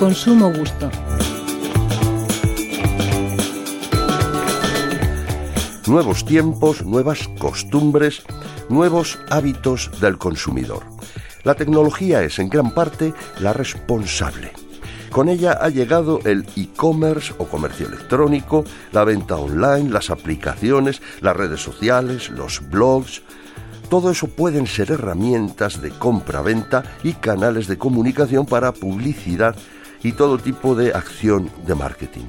[0.00, 0.90] Consumo Gusto.
[5.86, 8.22] Nuevos tiempos, nuevas costumbres,
[8.70, 10.84] nuevos hábitos del consumidor.
[11.44, 14.52] La tecnología es en gran parte la responsable.
[15.10, 21.36] Con ella ha llegado el e-commerce o comercio electrónico, la venta online, las aplicaciones, las
[21.36, 23.20] redes sociales, los blogs.
[23.90, 29.54] Todo eso pueden ser herramientas de compra-venta y canales de comunicación para publicidad
[30.02, 32.26] y todo tipo de acción de marketing.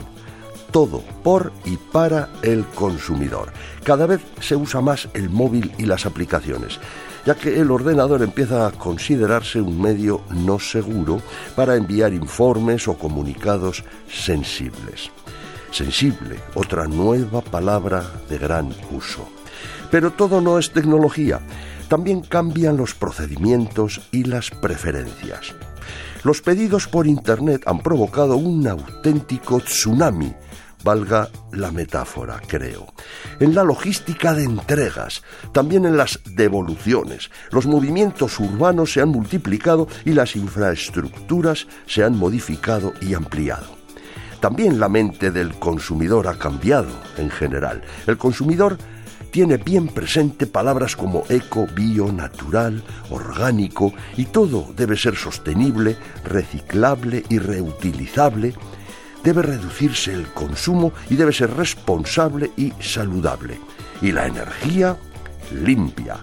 [0.72, 3.52] Todo por y para el consumidor.
[3.84, 6.80] Cada vez se usa más el móvil y las aplicaciones
[7.26, 11.22] ya que el ordenador empieza a considerarse un medio no seguro
[11.56, 15.12] para enviar informes o comunicados sensibles.
[15.72, 19.28] Sensible, otra nueva palabra de gran uso.
[19.90, 21.40] Pero todo no es tecnología,
[21.92, 25.54] también cambian los procedimientos y las preferencias.
[26.24, 30.34] Los pedidos por Internet han provocado un auténtico tsunami
[30.86, 32.94] valga la metáfora, creo.
[33.42, 39.90] En la logística de entregas, también en las devoluciones, los movimientos urbanos se han multiplicado
[40.06, 43.68] y las infraestructuras se han modificado y ampliado.
[44.40, 47.84] También la mente del consumidor ha cambiado en general.
[48.08, 48.78] El consumidor
[49.32, 57.24] tiene bien presente palabras como eco, bio, natural, orgánico y todo debe ser sostenible, reciclable
[57.30, 58.54] y reutilizable
[59.24, 63.60] debe reducirse el consumo y debe ser responsable y saludable.
[64.02, 64.98] Y la energía
[65.52, 66.18] limpia.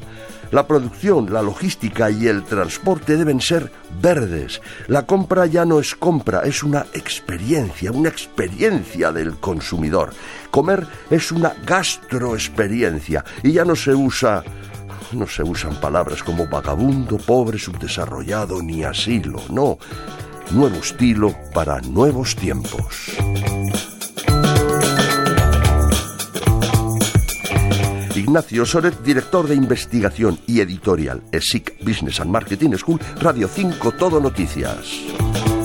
[0.51, 4.61] La producción, la logística y el transporte deben ser verdes.
[4.87, 10.11] La compra ya no es compra, es una experiencia, una experiencia del consumidor.
[10.51, 14.43] Comer es una gastroexperiencia y ya no se usa
[15.13, 19.79] no se usan palabras como vagabundo, pobre, subdesarrollado ni asilo, no
[20.51, 23.17] nuevo estilo para nuevos tiempos.
[28.29, 34.21] Ignacio Soret, director de investigación y editorial, ESIC Business and Marketing School, Radio 5 Todo
[34.21, 35.58] Noticias.